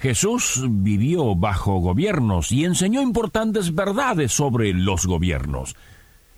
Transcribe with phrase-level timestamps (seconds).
[0.00, 5.76] Jesús vivió bajo gobiernos y enseñó importantes verdades sobre los gobiernos.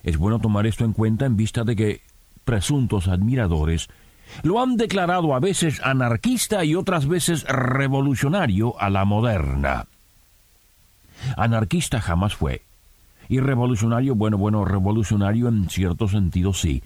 [0.03, 2.01] Es bueno tomar esto en cuenta en vista de que
[2.45, 3.89] presuntos admiradores
[4.43, 9.87] lo han declarado a veces anarquista y otras veces revolucionario a la moderna.
[11.37, 12.63] Anarquista jamás fue.
[13.29, 16.83] Y revolucionario, bueno, bueno, revolucionario en cierto sentido sí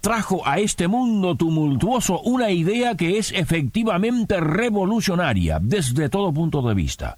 [0.00, 6.74] trajo a este mundo tumultuoso una idea que es efectivamente revolucionaria desde todo punto de
[6.74, 7.16] vista.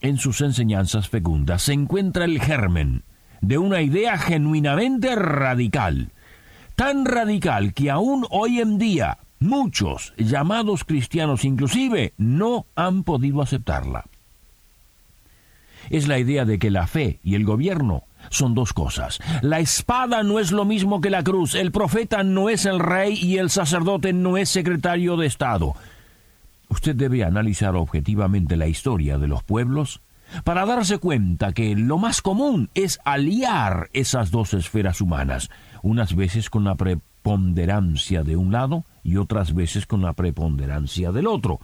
[0.00, 3.02] En sus enseñanzas fecundas se encuentra el germen
[3.40, 6.10] de una idea genuinamente radical,
[6.76, 14.04] tan radical que aún hoy en día muchos, llamados cristianos inclusive, no han podido aceptarla.
[15.90, 19.20] Es la idea de que la fe y el gobierno son dos cosas.
[19.42, 23.14] La espada no es lo mismo que la cruz, el profeta no es el rey
[23.14, 25.74] y el sacerdote no es secretario de Estado.
[26.68, 30.00] Usted debe analizar objetivamente la historia de los pueblos
[30.42, 35.50] para darse cuenta que lo más común es aliar esas dos esferas humanas,
[35.82, 41.26] unas veces con la preponderancia de un lado y otras veces con la preponderancia del
[41.26, 41.60] otro.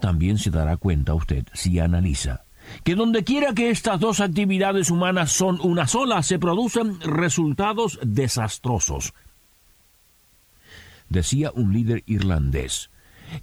[0.00, 2.44] También se dará cuenta usted si analiza
[2.82, 9.14] que donde quiera que estas dos actividades humanas son una sola, se producen resultados desastrosos.
[11.08, 12.90] Decía un líder irlandés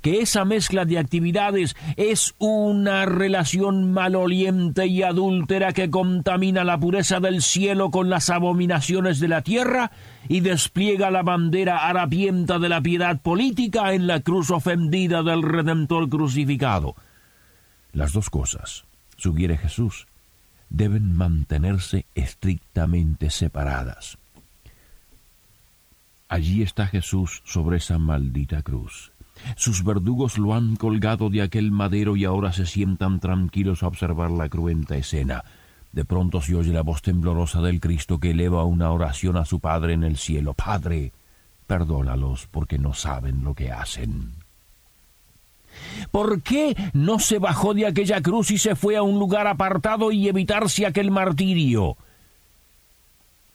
[0.02, 7.19] que esa mezcla de actividades es una relación maloliente y adúltera que contamina la pureza
[7.19, 9.91] del cielo con las abominaciones de la tierra
[10.28, 16.09] y despliega la bandera harapienta de la piedad política en la cruz ofendida del Redentor
[16.09, 16.96] crucificado.
[17.94, 18.85] Las dos cosas
[19.22, 20.08] sugiere Jesús,
[20.70, 24.18] deben mantenerse estrictamente separadas.
[26.28, 29.12] Allí está Jesús sobre esa maldita cruz.
[29.58, 34.32] Sus verdugos lo han colgado de aquel madero y ahora se sientan tranquilos a observar
[34.32, 35.44] la cruenta escena.
[35.92, 39.59] De pronto se oye la voz temblorosa del Cristo que eleva una oración a su
[39.59, 40.53] Padre en el cielo.
[40.53, 41.12] Padre,
[41.68, 44.41] perdónalos porque no saben lo que hacen.
[46.12, 50.12] ¿Por qué no se bajó de aquella cruz y se fue a un lugar apartado
[50.12, 51.98] y evitarse aquel martirio?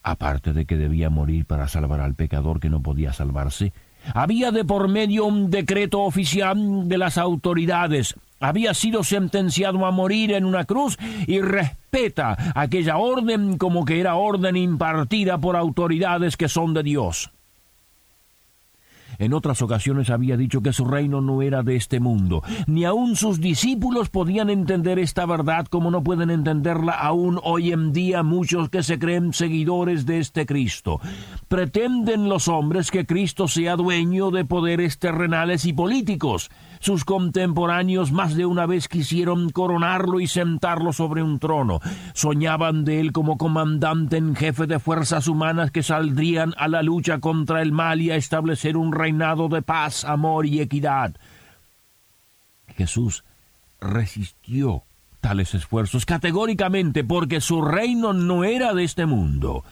[0.03, 3.73] Aparte de que debía morir para salvar al pecador que no podía salvarse,
[4.15, 8.15] había de por medio un decreto oficial de las autoridades.
[8.39, 14.15] Había sido sentenciado a morir en una cruz y respeta aquella orden como que era
[14.15, 17.31] orden impartida por autoridades que son de Dios.
[19.19, 22.43] En otras ocasiones había dicho que su reino no era de este mundo.
[22.67, 27.93] Ni aun sus discípulos podían entender esta verdad como no pueden entenderla aún hoy en
[27.93, 31.01] día muchos que se creen seguidores de este Cristo.
[31.49, 36.51] Pretenden los hombres que Cristo sea dueño de poderes terrenales y políticos.
[36.81, 41.81] Sus contemporáneos más de una vez quisieron coronarlo y sentarlo sobre un trono.
[42.15, 47.19] Soñaban de él como comandante en jefe de fuerzas humanas que saldrían a la lucha
[47.19, 51.15] contra el mal y a establecer un reinado de paz, amor y equidad.
[52.77, 53.23] Jesús
[53.81, 54.83] resistió
[55.21, 59.63] tales esfuerzos categóricamente porque su reino no era de este mundo.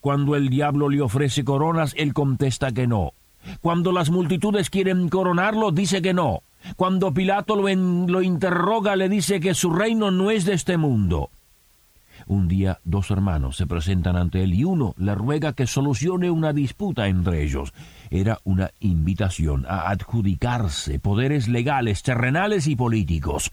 [0.00, 3.12] Cuando el diablo le ofrece coronas, él contesta que no.
[3.60, 6.42] Cuando las multitudes quieren coronarlo, dice que no.
[6.76, 11.30] Cuando Pilato lo, lo, interroga, le dice que su reino no es de este mundo.
[12.26, 16.52] Un día dos hermanos se presentan ante él y uno le ruega que solucione una
[16.52, 17.72] disputa entre ellos.
[18.10, 23.50] Era una invitación a adjudicarse poderes legales, terrenales y políticos,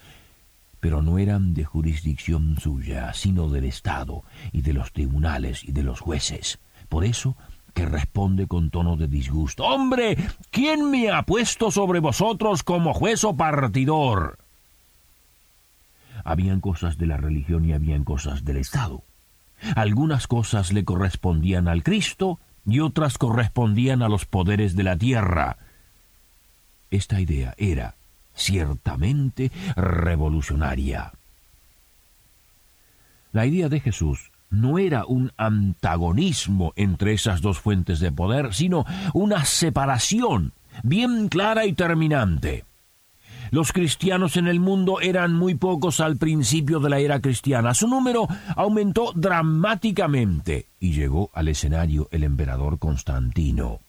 [0.79, 5.83] pero no eran de jurisdicción suya, sino del Estado y de los tribunales y de
[5.83, 6.59] los jueces.
[6.87, 7.35] Por eso
[7.73, 10.17] que responde con tono de disgusto, Hombre,
[10.51, 14.37] ¿quién me ha puesto sobre vosotros como juez o partidor?
[16.29, 19.01] Habían cosas de la religión y habían cosas del Estado.
[19.75, 25.57] Algunas cosas le correspondían al Cristo y otras correspondían a los poderes de la tierra.
[26.91, 27.95] Esta idea era
[28.35, 31.13] ciertamente revolucionaria.
[33.31, 38.85] La idea de Jesús no era un antagonismo entre esas dos fuentes de poder, sino
[39.15, 40.53] una separación
[40.83, 42.65] bien clara y terminante.
[43.51, 47.73] Los cristianos en el mundo eran muy pocos al principio de la era cristiana.
[47.73, 53.79] Su número aumentó dramáticamente y llegó al escenario el emperador Constantino.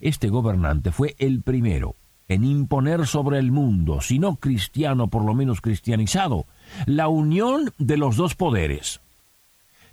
[0.00, 1.96] Este gobernante fue el primero
[2.28, 6.46] en imponer sobre el mundo, si no cristiano, por lo menos cristianizado,
[6.86, 9.00] la unión de los dos poderes.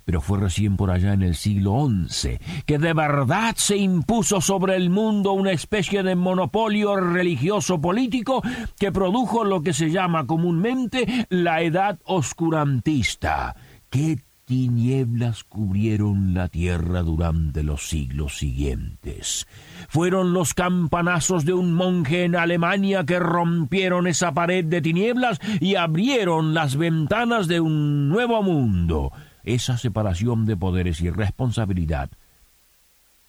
[0.06, 4.76] Pero fue recién por allá en el siglo XI que de verdad se impuso sobre
[4.76, 8.42] el mundo una especie de monopolio religioso político
[8.78, 13.56] que produjo lo que se llama comúnmente la edad oscurantista.
[13.90, 19.48] ¡Qué tinieblas cubrieron la tierra durante los siglos siguientes.
[19.88, 25.76] Fueron los campanazos de un monje en Alemania que rompieron esa pared de tinieblas y
[25.76, 29.12] abrieron las ventanas de un nuevo mundo.
[29.44, 32.10] Esa separación de poderes y responsabilidad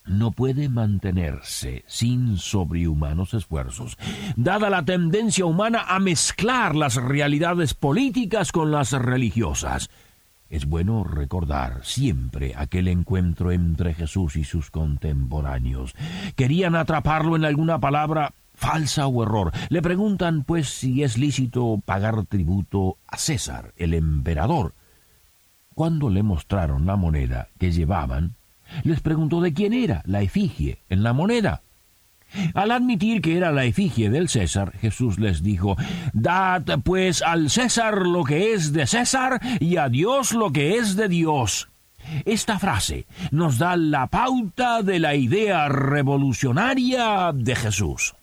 [0.06, 3.96] no puede mantenerse sin sobrehumanos esfuerzos,
[4.36, 9.88] dada la tendencia humana a mezclar las realidades políticas con las religiosas.
[10.50, 15.94] Es bueno recordar siempre aquel encuentro entre Jesús y sus contemporáneos.
[16.36, 19.52] Querían atraparlo en alguna palabra falsa o error.
[19.68, 24.74] Le preguntan, pues, si es lícito pagar tributo a César, el emperador.
[25.74, 28.34] Cuando le mostraron la moneda que llevaban,
[28.84, 31.62] les preguntó de quién era la efigie en la moneda.
[32.54, 35.76] Al admitir que era la efigie del César, Jesús les dijo,
[36.12, 40.96] Dad pues al César lo que es de César y a Dios lo que es
[40.96, 41.68] de Dios.
[42.24, 48.14] Esta frase nos da la pauta de la idea revolucionaria de Jesús.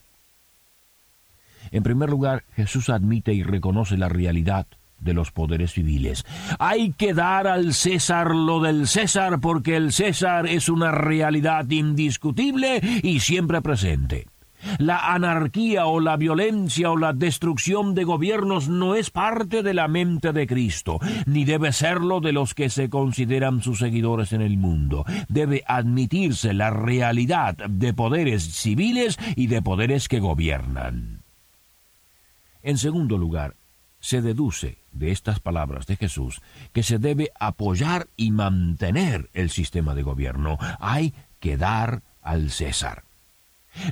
[1.71, 4.67] En primer lugar, Jesús admite y reconoce la realidad
[5.01, 6.25] de los poderes civiles.
[6.59, 12.81] Hay que dar al César lo del César porque el César es una realidad indiscutible
[13.03, 14.27] y siempre presente.
[14.77, 19.87] La anarquía o la violencia o la destrucción de gobiernos no es parte de la
[19.87, 24.57] mente de Cristo, ni debe serlo de los que se consideran sus seguidores en el
[24.57, 25.05] mundo.
[25.29, 31.23] Debe admitirse la realidad de poderes civiles y de poderes que gobiernan.
[32.63, 33.55] En segundo lugar,
[34.01, 36.41] se deduce de estas palabras de Jesús
[36.73, 40.57] que se debe apoyar y mantener el sistema de gobierno.
[40.79, 43.03] Hay que dar al César.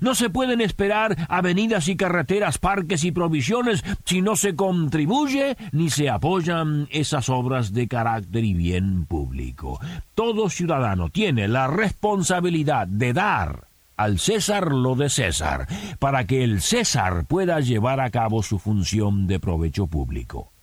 [0.02, 5.90] No se pueden esperar avenidas y carreteras, parques y provisiones si no se contribuye ni
[5.90, 9.80] se apoyan esas obras de carácter y bien público.
[10.16, 13.69] Todo ciudadano tiene la responsabilidad de dar
[14.00, 15.68] al César lo de César,
[16.00, 20.54] para que el César pueda llevar a cabo su función de provecho público.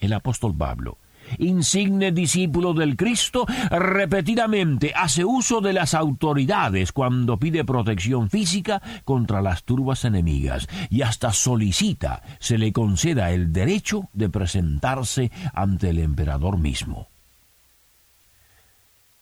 [0.00, 0.98] El apóstol Pablo,
[1.38, 9.40] insigne discípulo del Cristo, repetidamente hace uso de las autoridades cuando pide protección física contra
[9.40, 16.00] las turbas enemigas y hasta solicita se le conceda el derecho de presentarse ante el
[16.00, 17.13] emperador mismo.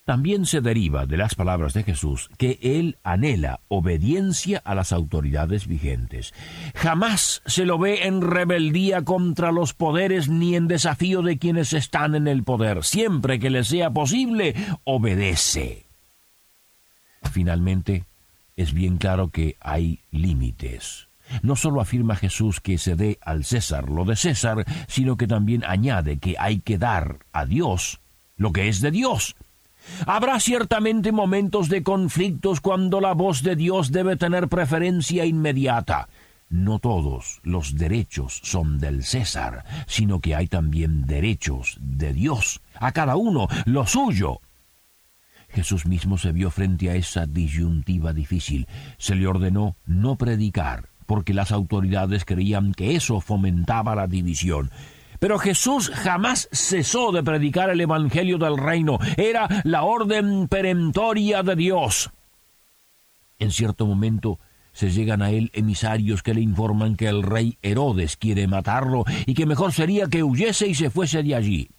[0.05, 5.69] También se deriva de las palabras de Jesús que él anhela obediencia a las autoridades
[5.69, 6.35] vigentes.
[6.75, 12.17] Jamás se lo ve en rebeldía contra los poderes ni en desafío de quienes están
[12.17, 12.83] en el poder.
[12.83, 15.87] Siempre que le sea posible, obedece.
[17.31, 18.05] Finalmente,
[18.57, 21.07] es bien claro que hay límites.
[21.43, 25.63] No solo afirma Jesús que se dé al César lo de César, sino que también
[25.65, 28.01] añade que hay que dar a Dios
[28.37, 29.37] lo que es de Dios
[30.07, 36.09] Habrá ciertamente momentos de conflictos cuando la voz de Dios debe tener preferencia inmediata.
[36.49, 42.93] No todos los derechos son del César, sino que hay también derechos de Dios, a
[42.93, 44.41] cada uno lo suyo.
[45.49, 48.67] Jesús mismo se vio frente a esa disyuntiva difícil.
[48.99, 54.71] Se le ordenó no predicar, porque las autoridades creían que eso fomentaba la división.
[55.23, 58.99] Pero Jesús jamás cesó de predicar el Evangelio del reino.
[59.17, 62.11] Era la orden perentoria de Dios.
[63.39, 64.41] En cierto momento
[64.73, 69.35] se llegan a él emisarios que le informan que el rey Herodes quiere matarlo y
[69.35, 71.71] que mejor sería que huyese y se fuese de allí.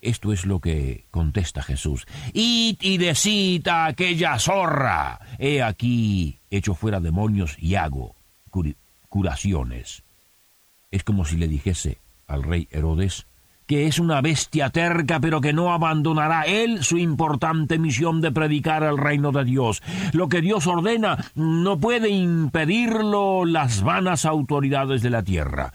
[0.00, 2.04] Esto es lo que contesta Jesús.
[2.32, 5.20] Id y decid a aquella zorra.
[5.38, 8.16] He aquí hecho fuera demonios y hago
[9.08, 10.02] curaciones.
[10.90, 13.26] Es como si le dijese, al rey Herodes,
[13.66, 18.82] que es una bestia terca, pero que no abandonará él su importante misión de predicar
[18.84, 19.82] el reino de Dios.
[20.12, 25.72] Lo que Dios ordena no puede impedirlo las vanas autoridades de la tierra.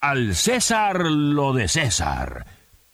[0.00, 2.46] Al César lo de César.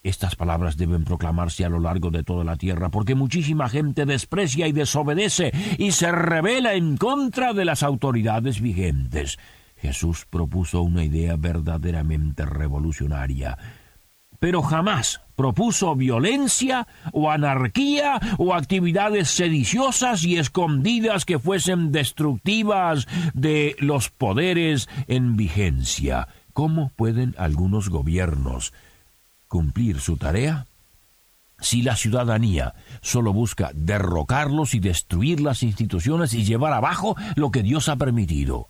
[0.02, 4.66] Estas palabras deben proclamarse a lo largo de toda la tierra, porque muchísima gente desprecia
[4.68, 9.38] y desobedece y se revela en contra de las autoridades vigentes.
[9.80, 13.58] Jesús propuso una idea verdaderamente revolucionaria,
[14.40, 23.76] pero jamás propuso violencia o anarquía o actividades sediciosas y escondidas que fuesen destructivas de
[23.78, 26.28] los poderes en vigencia.
[26.52, 28.72] ¿Cómo pueden algunos gobiernos
[29.46, 30.66] cumplir su tarea?
[31.60, 37.62] Si la ciudadanía solo busca derrocarlos y destruir las instituciones y llevar abajo lo que
[37.62, 38.68] Dios ha permitido.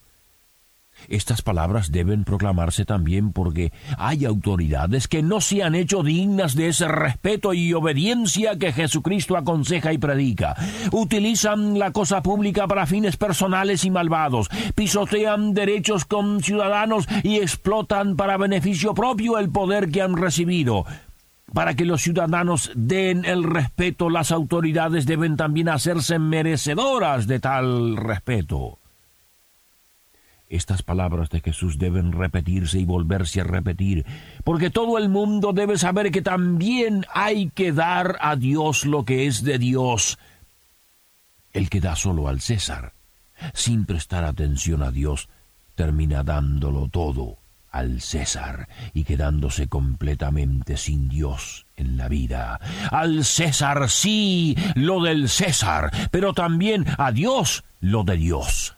[1.06, 6.68] Estas palabras deben proclamarse también porque hay autoridades que no se han hecho dignas de
[6.68, 10.56] ese respeto y obediencia que Jesucristo aconseja y predica.
[10.92, 18.16] Utilizan la cosa pública para fines personales y malvados, pisotean derechos con ciudadanos y explotan
[18.16, 20.84] para beneficio propio el poder que han recibido.
[21.54, 27.96] Para que los ciudadanos den el respeto, las autoridades deben también hacerse merecedoras de tal
[27.96, 28.78] respeto.
[30.50, 34.06] Estas palabras de Jesús deben repetirse y volverse a repetir,
[34.44, 39.26] porque todo el mundo debe saber que también hay que dar a Dios lo que
[39.26, 40.18] es de Dios.
[41.52, 42.92] El que da solo al César,
[43.52, 45.28] sin prestar atención a Dios,
[45.74, 47.36] termina dándolo todo
[47.70, 52.58] al César y quedándose completamente sin Dios en la vida.
[52.90, 58.77] Al César sí, lo del César, pero también a Dios lo de Dios.